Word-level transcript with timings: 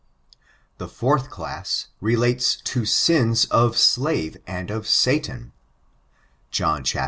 The 0.79 0.87
fourth 0.87 1.29
class 1.29 1.89
relates 1.99 2.55
to 2.55 2.85
slaves 2.87 3.45
of 3.51 3.77
sin 3.77 4.41
and 4.47 4.71
of 4.71 4.87
Satan, 4.87 5.51
John 6.49 6.83
viii. 6.83 6.99